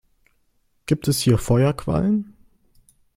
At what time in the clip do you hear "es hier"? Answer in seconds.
1.07-1.37